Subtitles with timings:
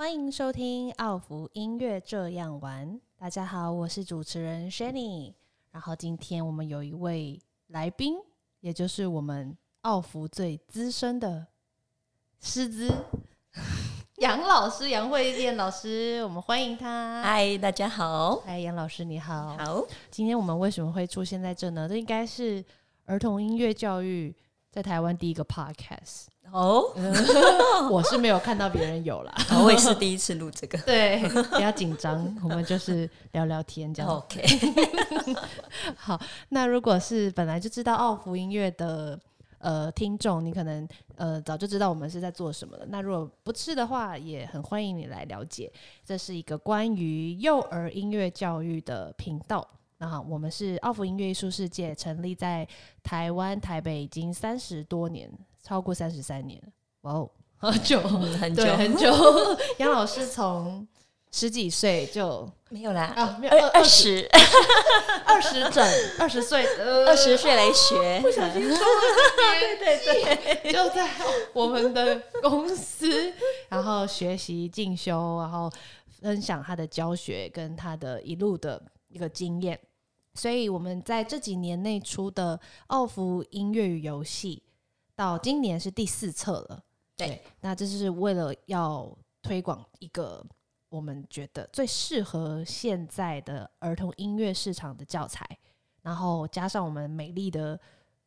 [0.00, 2.98] 欢迎收听奥福音乐这样玩。
[3.18, 5.34] 大家好，我是主持人 Shanny。
[5.72, 8.14] 然后今天我们有一位来宾，
[8.60, 11.46] 也就是我们奥福最资深的
[12.40, 12.90] 师资
[14.16, 17.20] 杨老师杨慧燕老师，我们欢迎他。
[17.22, 18.36] 嗨，大家好。
[18.36, 19.54] 嗨，杨老师你好。
[19.58, 21.86] 好，今天我们为什么会出现在这呢？
[21.86, 22.64] 这应该是
[23.04, 24.34] 儿童音乐教育
[24.70, 26.28] 在台湾第一个 podcast。
[26.52, 26.92] 哦，
[27.90, 30.78] 我是没有看到别人有啦， 我也是第一次录这个。
[30.82, 31.20] 对，
[31.50, 34.10] 不要紧张，我们就是聊聊天这样。
[34.10, 34.42] OK，
[35.96, 39.18] 好，那如果是本来就知道奥福音乐的
[39.58, 42.86] 呃听众，你可能呃早就知道我们是在做什么了。
[42.88, 45.72] 那如果不是的话，也很欢迎你来了解，
[46.04, 49.66] 这是一个关于幼儿音乐教育的频道。
[49.98, 52.66] 那好，我们是奥福音乐艺术世界，成立在
[53.02, 55.30] 台湾台北已经三十多年。
[55.62, 56.60] 超过三十三年，
[57.02, 58.00] 哇哦， 很久。
[58.00, 58.64] 很久。
[58.76, 59.12] 很久。
[59.78, 60.86] 杨老师从
[61.30, 63.04] 十几岁就没有啦。
[63.16, 64.28] 啊，没有二十
[65.26, 65.68] 二十。
[65.70, 65.86] 整
[66.18, 66.64] 二十岁，
[67.06, 68.78] 二十岁来学，不小心说
[69.36, 71.08] 对对对，就在
[71.52, 73.32] 我们的公司，
[73.68, 75.70] 然后学习进修，然后
[76.08, 79.78] 分享他的教学跟他的一路的一个经验。
[80.34, 84.62] 所以，我们在这几年内出的奥福音乐与游戏。
[85.20, 86.82] 到今年是第四册了，
[87.14, 90.42] 对，那这是为了要推广一个
[90.88, 95.46] 我们觉得最适合现在的儿童音乐市场的教材，
[96.00, 97.78] 然后加上我们美丽的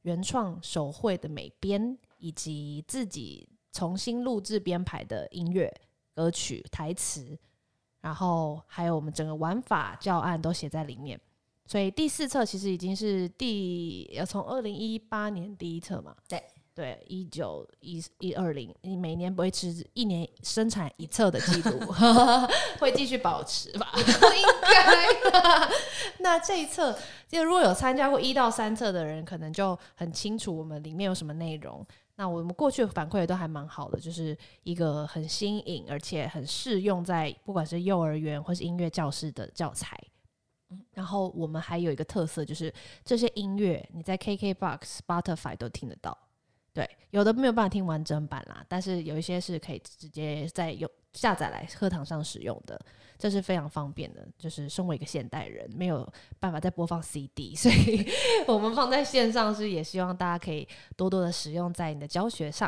[0.04, 5.74] 原创手绘的美编，以及自己重新录制编排的音乐
[6.14, 7.36] 歌曲台词，
[8.02, 11.20] 然后还有我们整个玩法教案都写在里面，
[11.66, 16.40] 所以第四册其实已经是第要从二零一八年第一册嘛，对。
[16.76, 21.80] 对，一九一一二零，你每年维持一年生产一册的记录，
[22.80, 23.92] 会继续保持吧？
[23.98, 24.04] 应
[24.62, 25.70] 该。
[26.20, 31.86] 那这一册，就如果有参加过一到三册的人，可能就很清楚我们里面有什么内容。
[32.16, 39.96] 那我们过去的反馈都还蛮好的，就是一个很新颖，而且很适用在不管是幼儿园或是音乐教室的教材。
[40.94, 42.74] 然后我们还有一个特色，就是
[43.06, 46.18] 这些音乐你在 KKBOX、Spotify 都听得到。
[46.74, 52.80] 对，有的没有办法听完整版啦，但是有一些是可以直接在用下载来课堂上使用的，
[53.16, 54.28] 这是非常方便的。
[54.40, 58.04] 就是身为一个现代人，没有办法再播放 CD，所以
[58.48, 60.68] 我们放在线上是也希望大家可以
[60.98, 62.68] 多多的使用在你的教学上。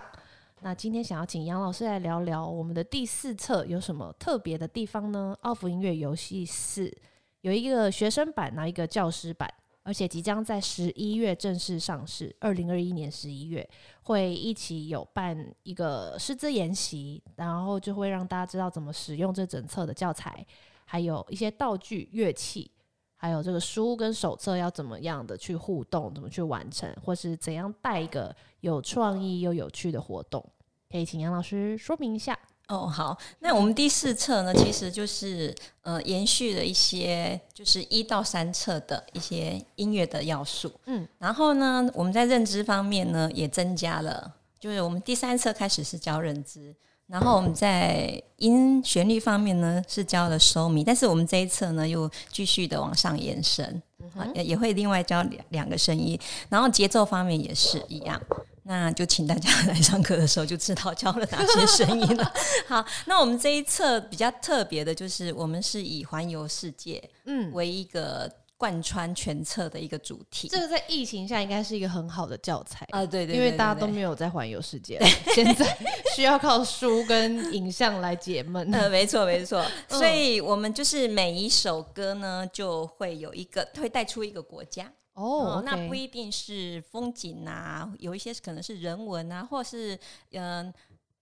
[0.61, 5.35] 那今天想要请杨老师来聊聊我们的第四册有什么特别的地方呢？
[5.41, 6.95] 奥福音乐游戏四
[7.41, 9.51] 有一个学生版，然后一个教师版。
[9.85, 13.69] 而且即将在十一月正式上市，二零二一年十一月
[14.01, 20.43] 会一起有办一个师资研习，然后就会让大家知道怎么使用这整册的教材，
[20.85, 22.71] 还有一些道具、乐器，
[23.15, 30.43] 还有这个书跟手册要怎么样的去互动，怎么去完成，或是怎样带一个有创意又有趣的活动，
[30.89, 32.35] 可以请杨老师说明一下。
[32.67, 46.73] 哦，好，那我们第四册呢，其实就是呃，延续了一些就是一到三册的一些音乐的要素，嗯，然后呢，我们在认知方面呢也增加了，就是我们第三册开始是教认知，
[47.05, 53.79] 然后我们在音旋律方面呢是教了收米，但是我们这一册呢又继续的往上延伸，
[54.33, 58.19] 也也会另外教两两个声音，然后节奏方面也是一样。
[58.67, 62.33] 那就请大家来上课的时候就知道教了哪些声音了。
[62.67, 68.27] 好，那我们这一册比较特别的就是，我们是以环游世界嗯为一个
[68.57, 70.47] 贯穿全册的一个主题。
[70.47, 74.99] 这个在疫情下应该是一个很好的教材啊，对对，因为大家都没有在环游世界，
[75.35, 75.77] 现在
[76.15, 78.73] 需要靠书跟影像来解闷。
[78.73, 84.91] 呃，没错没错，所以我们就是每一首歌呢就会有一个会带出一个国家。
[85.15, 89.97] 哦，那不一定是风景啊，有一些可能是人文啊，或是
[90.31, 90.73] 嗯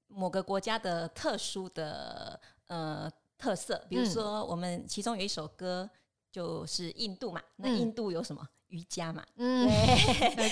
[0.07, 3.85] 某个国家的特殊的呃特色。
[3.87, 5.87] 比如说，我们其中有一首歌
[6.31, 9.23] 就是印度嘛，那印度有什么瑜伽嘛？
[9.35, 9.69] 嗯，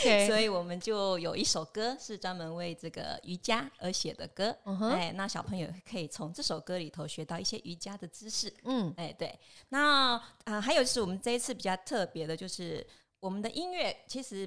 [0.04, 4.56] 对， 所以我们就有一首歌是专门为这个瑜伽而写的歌。
[4.92, 8.54] 哎，那小朋友可以从这首歌里头学到一些瑜伽的知识。
[8.65, 9.39] 嗯，哎，对。
[9.69, 12.86] 那啊，还有就是我们这一次比较特别的就是。
[13.21, 14.45] 我们的音乐其实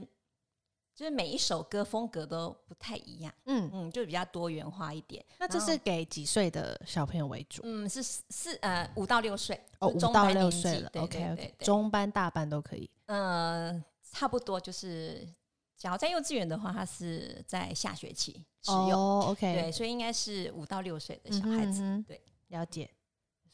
[0.95, 5.25] 就是每一首歌风格都不太一样，嗯嗯，就比较多元化一点。
[5.39, 7.63] 那这是给几岁的小朋友为主？
[7.65, 10.91] 嗯，是四呃五到六岁哦，五到六岁了。
[10.97, 12.91] OK OK，中班大班都可以。
[13.07, 13.83] 嗯，
[14.13, 15.27] 差不多就是，
[15.77, 19.21] 假如在幼稚园的话，他是在下学期使用。
[19.23, 22.05] OK，对，所以应该是五到六岁的小孩子。
[22.07, 22.21] 对。
[22.49, 22.89] 了解。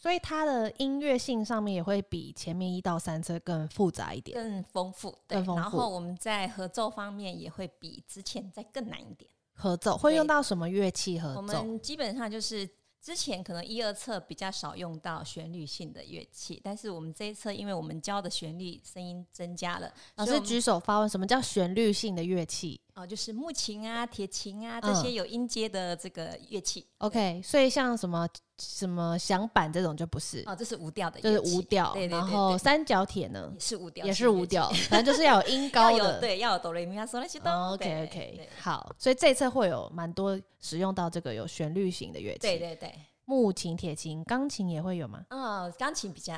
[0.00, 5.14] 所以它的音乐性上面也会比前面一到三册更复杂一点，更丰富。
[5.28, 5.60] 更丰富。
[5.60, 9.30] 然后我们在合奏方面也会比之前再更难一点。
[9.52, 11.36] 合奏会用到什么乐器合奏？
[11.36, 12.68] 我们基本上就是。
[13.02, 19.90] 之前可能一二册比较少用到旋律性的乐器，但是我们这一册，因为我们教的旋律声音增加了。
[20.16, 22.78] 老师举手发问：什么叫旋律性的乐器？
[22.94, 26.86] 哦，就是木琴啊、铁琴啊这些有音阶的这个乐器。
[26.98, 28.28] OK，所以像什么
[28.58, 31.92] 什么响板这种就不是哦，这是无调的，就是无调。
[31.92, 37.50] 对然后三角铁呢，也是无调，也是无调， 反正就是要有音高的，对，要有哆来咪发嗦拉西哆。
[37.72, 42.40] OK OK，好，所以这次会有蛮多使用到这个有旋律型的乐器。
[42.40, 42.94] 对对对。
[43.26, 45.24] 木琴、铁琴、钢琴也会有吗？
[45.28, 46.34] 嗯，钢琴比较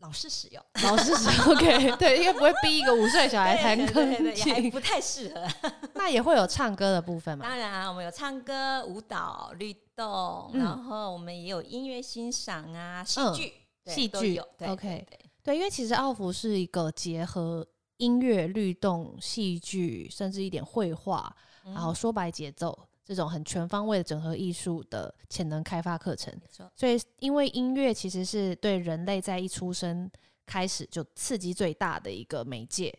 [0.00, 5.70] 老师使用， 老师使用 OK， 对，应该不会逼一个五岁小孩弹钢琴，不太适合。
[5.94, 7.44] 那也会有唱歌的部分吗？
[7.46, 13.52] 当然啊，我们有唱歌、舞蹈、律动，然后我们也有音乐欣赏啊，戏剧、
[13.86, 15.06] 戏剧 OK，
[15.42, 17.66] 对，因为其实奥福是一个结合
[17.96, 21.34] 音乐、律动、戏剧，甚至一点绘画，
[21.64, 22.87] 然后说白节奏。
[23.08, 26.30] 这种很全方位的整合艺术的潜能开发课程，
[26.76, 30.10] 所以因为音乐其实是对人类在一出生
[30.44, 32.94] 开始就刺激最大的一个媒介，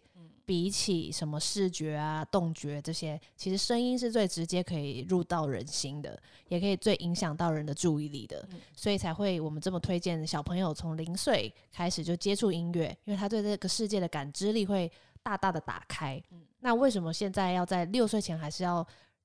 [0.48, 8.44] 比起什么视觉啊、动觉这些，其实声音是最直接可以入到人心的，也可以最影响到人的注意力的，
[8.76, 14.92] 所以才会我们这么推荐小朋友从零岁开始就接触音乐，因为他对这个世界的感知力会
[15.22, 16.20] 大大的打开。
[16.62, 18.84] 那为什么现在要在六岁前还是要？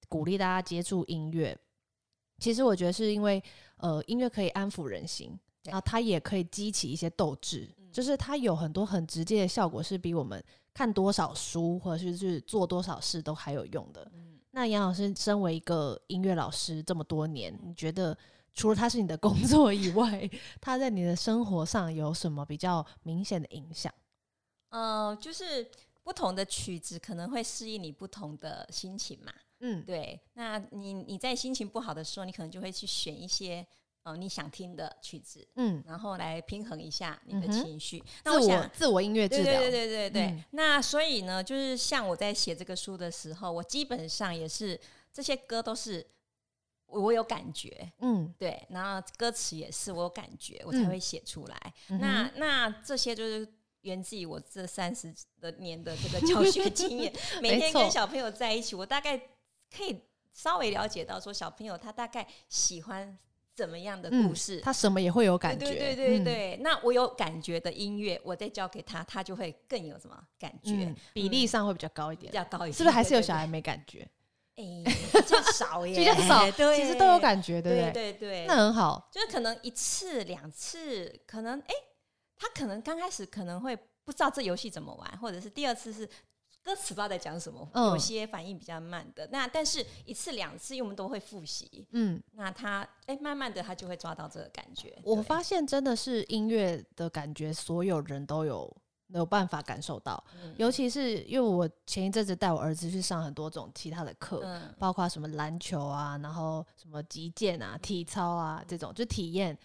[0.09, 1.57] 鼓励大家接触音乐，
[2.39, 3.43] 其实我觉得是因为，
[3.77, 10.43] 呃，音乐可以安抚人心，然后它也可以激起一些斗志，就是它有很多很直接的效果，是比我们
[10.73, 14.11] 看多少书或者是是做多少事都还有用的。
[14.51, 18.17] 那杨老师身为一个音乐老师这么多年，你觉得
[18.53, 20.31] 除了他是你的工作以外，
[20.61, 23.93] 他在你的生活上有什么比较明显的影响？
[24.69, 25.69] 呃，就是
[26.05, 29.33] 不同的曲子可能会适应你不同的心情嘛。
[29.67, 33.67] 嗯，对，那你你在心情不好的时候，你可能就会去选一些
[34.03, 38.05] 呃你想听的曲子，嗯，然后来平衡一下你的情绪。
[38.25, 40.45] 那我想自我音乐治疗，对对对对对。
[40.51, 44.79] 那所以呢，就是像我在写这个书的时候，我基本上也是
[45.13, 46.07] 这些歌都是
[46.87, 51.75] 我有感觉，嗯，对，然后歌词也是我有感觉，我才会写出来。
[51.89, 53.49] 那那这些就是。
[53.85, 57.13] 源自于我这三十的年的这个教学经验，
[57.43, 59.21] 每天跟小朋友在一起，我大概
[59.75, 60.01] 可以
[60.33, 63.19] 稍微了解到，说小朋友他大概喜欢
[63.55, 65.67] 怎么样的故事，他什么也会有感觉。
[65.67, 72.95] 对对对对，那我有感觉的音乐，我再教给他，他就会更有什么感觉，比例上会比较高一点，比较高一点，是不是？
[72.95, 74.09] 还是有小孩没感觉？
[74.57, 77.93] 哎，比较少耶，比较少，对其实都有感觉，对不对？
[77.93, 81.75] 对对，那很好，就是可能一次两次，可能哎。
[82.37, 86.07] 他可能刚开始可能会不知道这游戏怎么玩，或者是第二次是
[86.65, 89.29] 歌词不知道在讲什么，有些反应比较慢的。
[89.31, 94.99] 那但是一次两次，因为我们都会复习，嗯，那他哎，慢慢的他就会抓到这个感觉。
[95.05, 98.75] 我发现真的是音乐的感觉，所有人都有
[99.09, 100.25] 有办法感受到。
[100.57, 104.43] 尤其是因为我前一阵子带我儿子去上很多种其他的课，
[104.79, 109.57] 包括什么篮球啊，然后什么击剑啊、体操啊这种，就体验。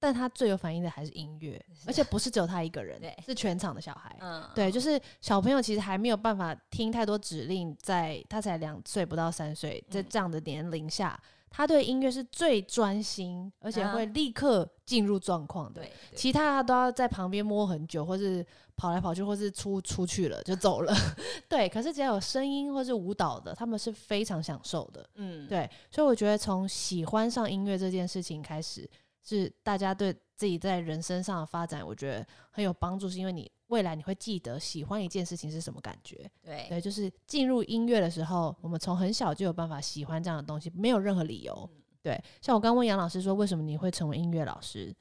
[0.00, 4.16] 但他最有反应的还是音乐，而且不是只有他一个人，是全场的小孩。
[4.20, 11.20] 嗯，对，就是小朋友其实还没有办法听太多指令，在他才两岁不到三岁，在这样的年龄下，
[11.50, 15.82] 他对音乐是最专心，而且会立刻进入状况的。
[16.14, 18.46] 其他他都要在旁边摸很久，或是
[18.76, 20.94] 跑来跑去，或是出出去了就走了。
[21.48, 25.04] 对，可是只要有声音或是舞蹈的，他们是非常享受的。
[25.16, 28.88] 嗯，对，所以我觉得从喜欢上音乐这件事情开始。
[29.28, 36.30] 是大家对自己在人生上的发展，我觉得很有帮助，是因为你未来你会记得喜欢一件事情是什么感觉。
[36.42, 41.68] 对对，就是进入音乐的时候，我们从很小就有办法喜欢这样的东西，没有任何理由。
[42.02, 44.94] 对，像我刚问杨老师说，为什么你会成为音乐老师？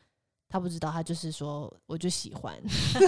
[0.49, 2.57] 他不知道，他就是说，我就喜欢，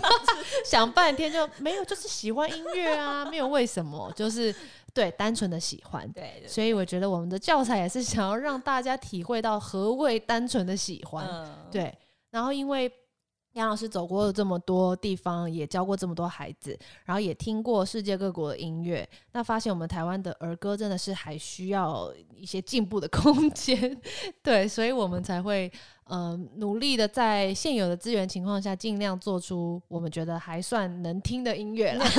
[0.66, 4.54] 想半天就没有，就是喜欢音乐啊，没有为什么，就是
[4.94, 6.12] 对，单纯的喜欢。
[6.12, 11.28] 对，所以我觉得我们的教材也是想要让大家体会到何谓单纯的喜欢。
[11.72, 11.96] 对，
[12.32, 12.92] 然后因为。
[13.54, 24.00] 杨老师走过了这么多地方，也教过这么多孩子，然后也听过世界各国的音乐，那发现我们台湾的儿歌真的是还需要一些进步的空间，
[24.44, 25.70] 对，所以我们才会
[26.06, 32.06] 嗯努力的在现有的资源情况下，尽量做出我们觉得还算能听的音乐啦。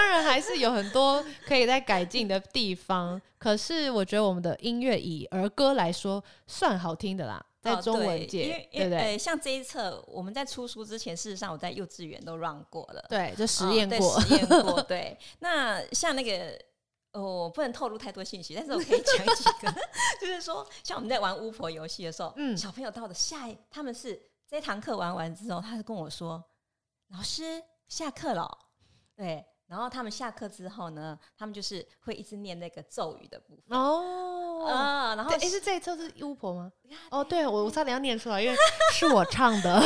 [0.00, 7.44] 当然还是有很多可以在改进的地方，可是我觉得我们的音乐以儿歌来说算好听的啦。
[7.60, 8.98] 在中文哦对界，因为对不对？
[8.98, 14.80] 呃像这一册我们在出书之前，事实上我在幼稚园都 run 过了，对，就实验过，实验过。
[14.88, 16.58] 对，那像那个。
[17.12, 19.74] 哦，我不能透露太多信息，但是我可以讲几个，
[20.20, 26.44] 就是说，像我们在玩巫婆游戏的时候，嗯小朋友到的下一，他们是这堂课玩完之后，他就跟我说
[27.12, 28.58] ：“老师，下课了哦。”
[29.16, 34.66] 对，然后他们下课之后呢，他们就是会一直念那个咒语的部分哦。
[34.66, 36.72] 啊，然后对，诶，是这一册是巫婆吗？
[37.10, 38.56] 哦，对，我我差点要念出来，因为
[38.92, 39.80] 是我唱的，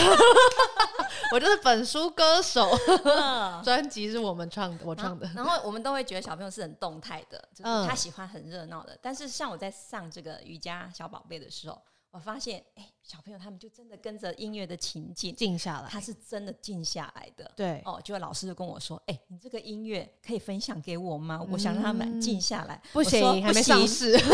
[1.32, 2.68] 我就是本书歌手，
[3.04, 5.30] 嗯专辑是我们唱的，我唱的。
[5.36, 8.98] 然后我们都会觉得小朋友是很动态的，就是嗯他喜欢很热闹的。
[9.02, 11.80] 但是像我在上这个瑜伽小宝贝的时候，
[12.14, 17.50] 我发现，哎、小朋友他们就真的跟着音乐的情境，静下来，他是真的静下来的。
[17.56, 21.44] 对，哦，就老师就跟我说：“哎、你这个音乐可以分享给我吗？
[21.50, 22.80] 我想让他们静下来。
[22.92, 24.16] 不行，还没上市。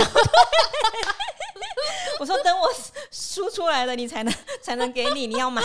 [2.21, 2.69] 我说：“等我
[3.11, 5.62] 输出来了，你才能 才能给你，你要买。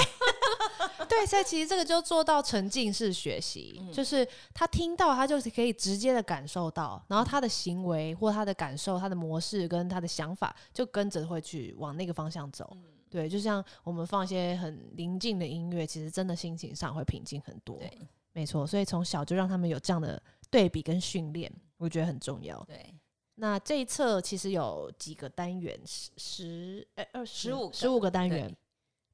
[1.09, 12.75] 对，所以其实这个就做到沉浸式学习，嗯就是他听到，他就是可以直接的感受到，然后他的行为或他的感受、他的模式跟他的想法，就跟着会去往那个方向走。
[13.09, 17.77] 对，就像我们放一些很宁静的音乐，其实真的心情上会平静很多。
[17.77, 17.91] 对
[18.31, 22.57] 没错，所以从小就让他们有这样的对比跟训练，我觉得很重要”。
[22.65, 22.93] 对，
[23.35, 28.55] 那这一册其实有几个单元，十十哎二十15个十五个单元。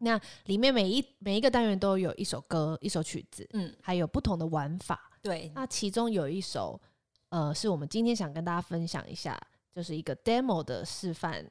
[0.03, 5.11] 那里面每一每一个单元都有一首歌、一首曲子，嗯，还有不同的玩法。
[5.21, 6.79] 对，那其中有一首，
[7.29, 9.39] 呃，是我们今天想跟大家分享一下，
[9.75, 11.45] 就是一个 demo 的示范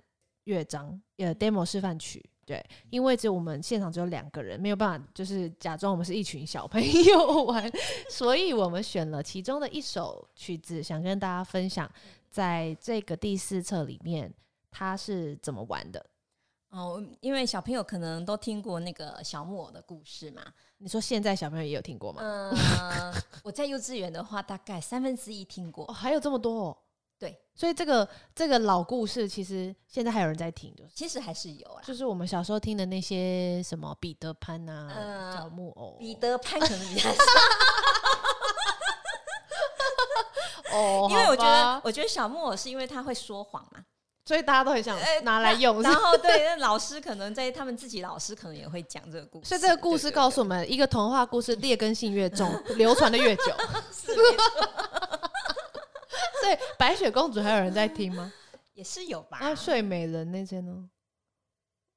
[0.45, 2.29] 乐章，呃，demo 示范曲。
[2.45, 2.61] 对，
[2.91, 7.71] 因为只有我们现场只有两个人，没有办法就是假装我们是一群小朋友玩，
[8.11, 11.89] 所以我们选了其中的一首曲子，想跟大家分享，
[12.31, 14.33] 在这个第四册里面
[14.71, 16.05] 他是怎么玩的。
[16.71, 20.41] 哦，因为小朋友可能都听过那个小木偶的故事嘛。
[20.79, 22.23] 你说现在小朋友也有听过吗？
[22.23, 25.93] 嗯， 我在幼稚园的话，大概三分之一听过哦，。
[25.93, 26.79] 还有这么多哦。
[27.19, 31.83] 对，所以这个这个老故事，其实现在还有人在听，就是其实还是有啊。
[31.85, 37.19] 就是我们小时候听的那些什么彼得潘啊、呃小木偶、彼得潘可能比较 少，
[40.73, 43.81] 哦， 因为我觉得，我觉得小木偶是因为他会说谎嘛。
[44.23, 45.83] 所以大家都很想呃拿来用。
[45.83, 49.49] 然后对， 那老师可能在他们自己老师可能也会讲这个故事。
[49.49, 53.45] 所以这个故事告诉我们，一个童话故事劣根性越重， 流传的越久。
[56.41, 58.33] 所以白雪公主还有人在听吗？
[58.75, 59.39] 也是有吧。
[59.41, 60.73] 那，睡美人那些呢？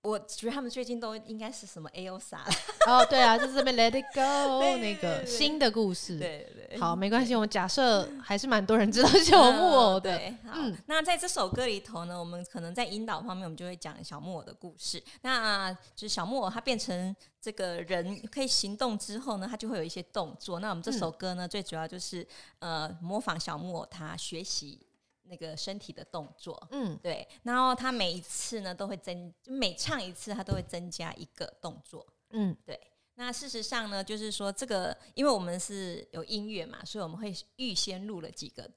[0.03, 2.51] 我觉得他们最近都应该是什么 A O 啥了。
[2.87, 6.19] 哦，对啊，就是这边 Let It Go 对那个新的故事。
[6.19, 10.17] 对对对，好，没关系，我们假设还是蛮多人知道小木偶的。
[10.17, 15.01] 嗯 对，好，嗯那在这首歌里头呢，我们可能在引导方面，我们就会讲小木偶的故事。
[15.21, 20.59] 那就是小木偶它变成这个人可以行动之后呢，它就会有一些动作。
[20.59, 22.27] 那我们这首歌呢，最主要就是
[22.59, 24.85] 呃模仿小木偶它学习
[25.33, 26.67] 那个身体的动作。
[26.69, 32.05] 嗯，对，然后他每一次呢都会增，就每唱一次他都会增加一个动作。
[32.29, 32.79] 嗯对，
[33.15, 38.69] 那事实上呢，就是说这个，因为我们是有音乐嘛，所以我们会预先录了几个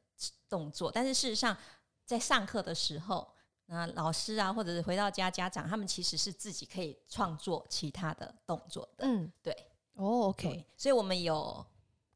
[0.49, 1.55] 动作，但是事实上
[2.07, 3.29] 在上课的时候，
[3.67, 9.05] 那老师啊，或者是回到家家长，他们其实是自己可以创作其他的动作的。
[9.07, 9.53] 嗯，对
[9.95, 11.67] 哦，OK，所以我们有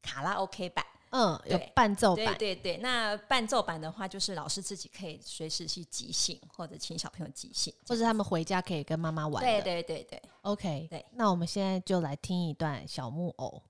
[0.01, 0.83] 卡拉 OK 版。
[1.11, 9.61] 嗯，有伴奏版，对对对，那伴奏版的话，就是老师自己可以随时去即兴，或者请小朋友即兴，或者他们回家可以跟妈妈玩对。
[9.61, 10.21] 对对对。
[10.43, 13.61] OK，对那我们现在就来听一段小木偶。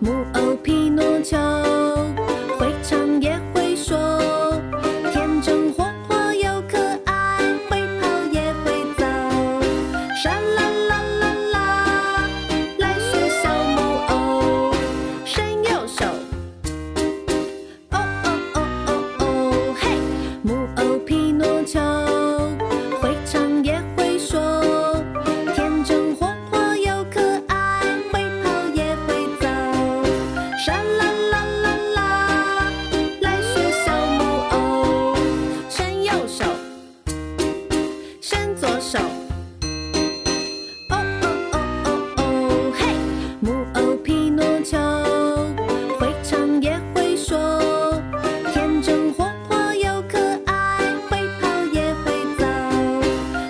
[0.00, 1.36] 木偶皮诺丘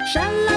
[0.09, 0.48] Shalom.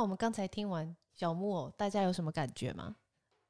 [0.00, 2.96] 那我们刚才听完小木偶，大家有什么感觉吗？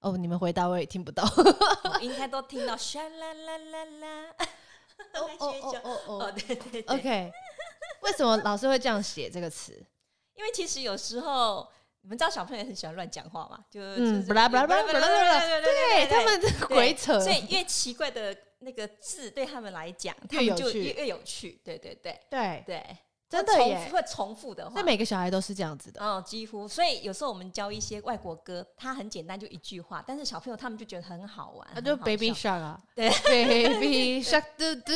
[0.00, 1.22] 哦，你们回答我也听不到。
[1.94, 4.34] 我应该都听到沙啦啦啦啦。
[5.14, 7.30] 哦哦哦哦哦，哦对对对，OK。
[8.02, 9.74] 为什么老师会这样写这个词？
[10.34, 21.60] 因为其实有时候你们知道小朋友也很喜欢乱讲话嘛，就嗯，是巴拉巴拉巴拉巴拉巴拉，对他们对 鬼扯，所以越奇怪的那个字对他们来讲，他越有趣们就越越有趣。
[21.62, 22.96] 对对对对，对，
[23.30, 23.88] 真的耶。
[23.90, 24.72] 会重复的话。
[24.74, 24.90] 那。
[24.90, 26.00] 每个小孩都是这样子的。
[26.02, 34.92] 嗯，几乎，所以有时候我们教一些外国歌，它很简单，就一句话，但是小朋友他们就觉得很好玩，那就 Baby Shark 啊，对，Baby Shark 嘟嘟，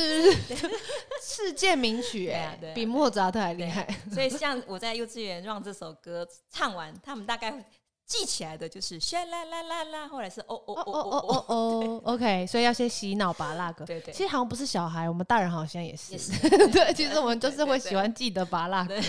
[1.23, 3.87] 世界名曲哎比莫扎特还厉害。
[4.13, 7.65] 所以像我在幼稚园让这首歌唱完，他们大概会
[8.07, 8.99] 记起来的就是
[9.31, 13.85] 啦啦啦啦，或者是哦哦哦哦哦哦，OK，所以要先洗脑拔那个。
[13.87, 16.13] 对对，其实好像不是小孩，我们大人好像也是。
[16.71, 19.01] 对，其实我们就是会喜欢记得拔那个。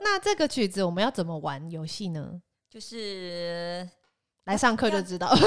[0.00, 2.40] 那这个曲子我们要怎么玩游戏呢？
[2.70, 3.88] 就是
[4.44, 5.34] 来上课就知道。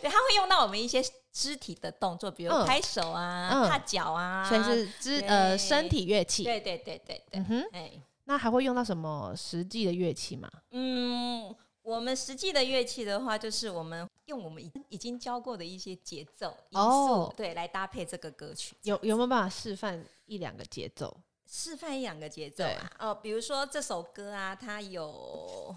[0.00, 1.02] 对，他会用到我们一些
[1.32, 6.44] 肢体的动作，比如拍手啊、踏脚啊，算是肢呃身体乐器。
[6.44, 7.90] 对对对对对，嗯哼，哎。
[8.30, 10.48] 那还会用到什么实际的乐器吗？
[10.70, 18.76] 嗯，我们实际的乐器的话，就是我们用我们已已经教过的一些节奏哦对，来搭配这个歌曲。
[18.82, 21.16] 有有没有办法示范一两个节奏？
[21.44, 22.92] 示范一两个节奏啊？
[23.00, 25.76] 哦，比如说这首歌啊，它有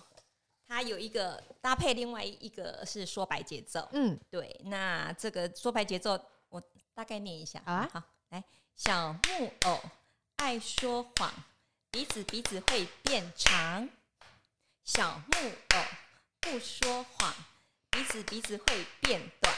[0.68, 3.90] 它有一个搭配，另外一个是说白节奏。
[3.94, 6.62] 嗯，对，那这个说白节奏我
[6.94, 7.64] 大概念一下。
[7.66, 8.44] 好啊好，来，
[8.76, 9.80] 小木偶
[10.36, 11.34] 爱说谎，
[11.94, 13.88] 鼻子鼻子会变长。
[14.84, 15.80] 小木偶
[16.42, 17.32] 不说谎，
[17.92, 19.54] 鼻子鼻子会变短。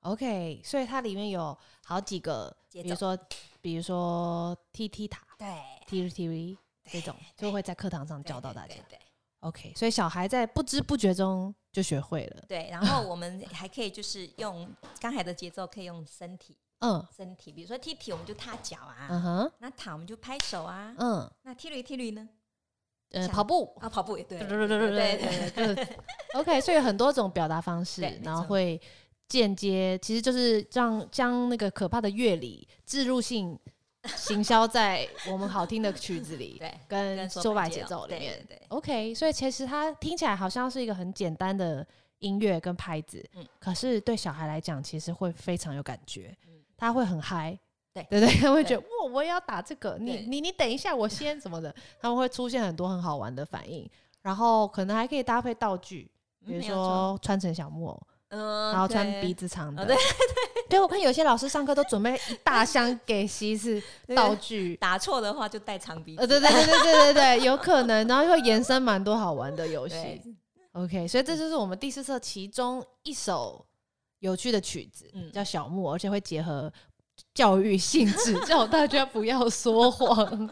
[0.00, 3.16] OK，所以它里面有好几个，节奏比如说，
[3.62, 5.48] 比如说 T T 塔、对
[5.86, 8.98] ，，T T V 这种，就会在课堂上教到大家对
[9.38, 12.44] OK，所以小孩在不知不觉中就学会了。
[12.46, 22.28] 对，然后我们还可以就是用刚才的节奏，可以用身体嗯，身体，比如说踢踢，我们就踏脚啊，嗯哼，那躺我们就拍手啊，嗯，那踢驴踢驴呢？
[23.10, 23.76] 呃，跑步。
[23.80, 25.88] 啊，跑步也对，对对对对对
[26.34, 28.80] ，OK，所以有很多种表达方式，然后会
[29.28, 33.58] 间接，其实就是让将那个可怕的乐理置入性
[34.16, 41.86] 行销在我们好听的曲子里，对，跟说白节奏里面，对，OK，所以其实它听起来好像是一个很简单的。
[42.20, 46.36] 音乐跟拍子，嗯、可是对小孩来讲，其实会非常有感觉，
[46.80, 47.56] 他会很嗨。
[47.92, 53.88] 对对对，他会觉得哇，我也要打这个，你你你等一下，我先什么的，他们会出现很多很好玩的反应，
[54.22, 56.08] 然后可能还可以搭配道具，
[56.46, 59.96] 比如说穿成小木偶，嗯，然后穿鼻子长的，对。
[59.96, 60.02] 对
[60.68, 63.82] 对，我看有些老师上课都准备一大箱给西是
[64.14, 70.22] 道具， 打错的话就带长鼻子，呃，对对对对对对对，有可能，然后会延伸蛮多好玩的游戏。
[70.74, 73.66] OK，所以这就是我们第四册其中一首
[74.20, 76.72] 有趣的曲子，嗯叫小木，而且会结合
[77.34, 80.50] 教育性质， 叫大家不要说谎。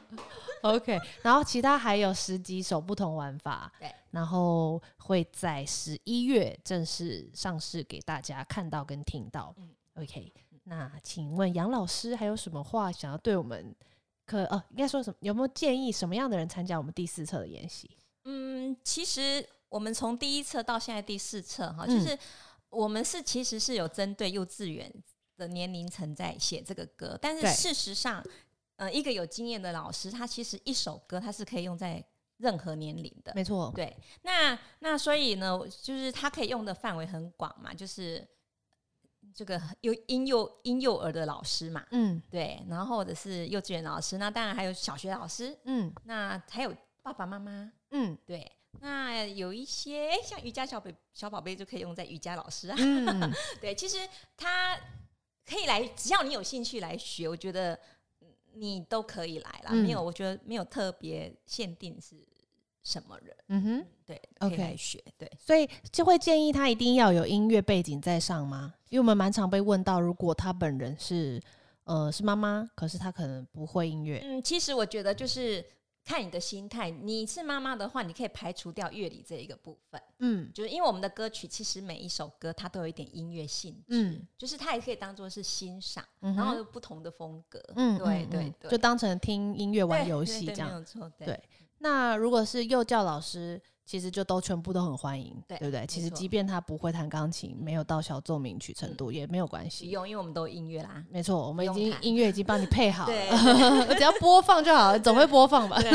[0.62, 9.54] OK，然后其他还有十几首不同玩法，对，然后会在十一月正式上市给大家看到跟听到。
[9.57, 10.33] 嗯 OK，
[10.64, 13.74] 那请问杨老师还有什么话想要对我们
[14.26, 15.16] 可呃，应该说什么？
[15.20, 17.90] 有没有建议什么样的人参加我们第四册的演习？
[18.24, 22.18] 嗯，其实我们从第一册到现在第四册哈，嗯就是
[22.70, 24.92] 我们是其实是有针对幼稚园
[25.37, 28.24] 的年龄层在写这个歌，但是事实上，
[28.76, 32.04] 呃，一个有经验的老师，他其实一首歌他是可以用在
[32.37, 33.33] 任何年龄的。
[33.35, 38.26] 没错，对，那那所以呢，就是他可以用的范围很广嘛，就是
[39.35, 42.22] 这个幼婴幼婴幼儿的老师嘛，嗯。
[42.31, 45.92] 对，然后或者是幼稚园老师，那当然还有小学老师，嗯。
[46.04, 48.16] 那还有爸爸妈妈，嗯。
[48.24, 48.50] 对，
[48.81, 52.76] 那有一些诶像瑜伽小宝小宝贝就可以用在瑜伽老师啊。
[52.78, 53.96] 嗯， 对，其实
[54.37, 54.76] 他
[55.44, 57.78] 可以来，只要你有兴趣来学，我觉得
[58.20, 59.70] 嗯你都可以来啦。
[59.70, 62.16] 嗯没有，我觉得没有特别限定是
[62.85, 65.02] 什么人，嗯哼，对，OK 来学。
[65.16, 68.74] 对，所以就会建议他一定要有音乐背景在上吗？
[68.90, 71.42] 因为我们蛮常被问到，如果他本人是
[71.85, 75.64] 呃是妈妈，可是他可能不会音乐，嗯，其实我觉得就是
[76.09, 76.88] 看你的心态。
[76.88, 87.62] 你是妈妈的话，你可以排除掉乐理这一个部分，嗯就是因为我们的歌曲其实每一首歌它都有一点音乐性质，嗯就是它也可以当做是欣赏，嗯然后有不同的风格。
[87.77, 90.73] 嗯，对对对，就当成听音乐玩游戏这样。
[90.73, 91.12] 有错。
[91.18, 91.44] 对对
[91.81, 95.87] 那如果是幼教老师，其实就都全部都很欢迎，对对不对？
[95.87, 99.88] 其实即便他不会弹钢琴，没有到小奏鸣曲程度，也没有关不系。
[99.88, 101.03] 用，因为我们都有音乐啦。
[101.09, 105.81] 没错，我们已经音乐已经帮你配好了， 只要播放就好了， 总会播放吧。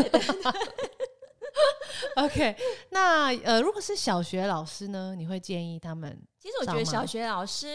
[2.17, 2.55] OK，
[2.89, 7.67] 那呃，如果是小学老师呢，你会建议他们其实我觉得小学老师，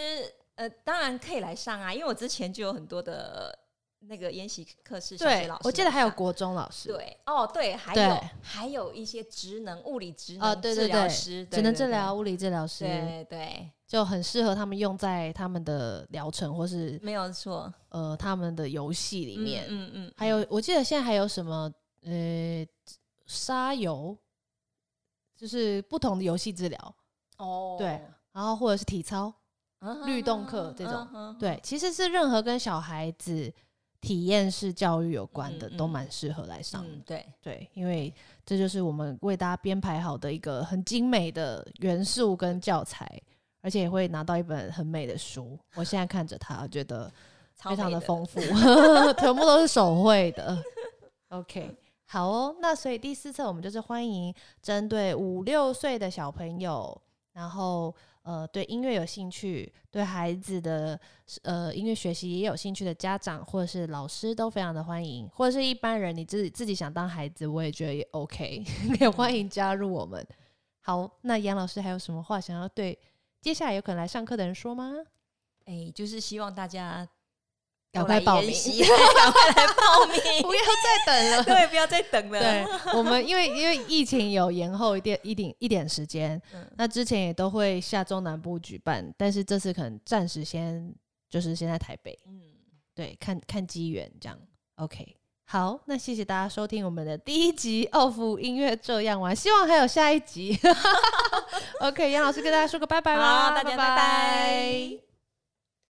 [0.56, 3.56] 呃，当然可以来上啊，因为我之前就有很多的
[4.00, 19.64] 那个研习课是小学对老师，我记得还有国中老师，对哦，对，还对有还有一些职能物理职能治疗对，师，只能治疗，物理治疗师，对对，就很适合他们用在他们的疗程或是没有错，呃他们的游戏里面。
[19.68, 21.70] 嗯嗯，还有，我记得现在还有什么
[22.02, 22.64] 呃
[23.26, 24.16] 沙游，
[25.36, 26.94] 就是不同的游戏治疗，
[27.38, 28.00] 哦，对，
[28.32, 29.32] 然后或者是体操，
[29.80, 33.52] 嗯律动课这种对，其实是任何跟小孩子
[34.00, 36.90] 体验式教育有关的，嗯都蛮适合来上的。
[36.90, 38.12] 嗯，对，对，因为
[38.46, 43.06] 这就是我们为大家编排好的一个很精美的元素跟教材，
[43.60, 45.58] 而且也会拿到一本很美的书。
[45.74, 47.12] 我现在看着它，我觉得
[47.56, 48.40] 非常的丰富，
[49.18, 50.56] 全部都是手绘的。
[51.30, 52.56] OK，好哦。
[52.60, 54.32] 那所以第四册我们就是欢迎
[54.62, 60.98] 针对五六岁的小朋友，然后呃对音乐有兴趣，对孩子的
[61.42, 68.62] 呃音乐学习也有兴趣的家长或者是老师都非常的欢迎，或者是一般人你自己自己想当孩子，我也觉得也 OK，
[69.00, 70.26] 也欢迎加入我们。
[70.80, 72.98] 好，那杨老师还有什么话想要对
[73.40, 74.92] 接下来有可能来上课的人说吗？
[75.64, 77.06] 哎，就是希望大家
[77.90, 78.52] 赶快报名。
[78.52, 81.42] 赶快来报名， 不要再等了。
[81.44, 86.70] 对，不要再等了，对我们，因为因为疫情有延后一点一点一点时间，嗯。
[86.76, 90.94] 那之前也都会下中南部举办，但是这次可能暂时先
[91.30, 92.40] 就是先在台北，嗯，
[92.94, 94.38] 对，看看机缘这样。
[94.76, 100.58] OK，好，那谢谢大家收听我们的第一集《奥福音乐这样玩》，希望还有下一集。
[101.80, 105.07] OK，杨老师跟大家说个拜拜啦，大家拜拜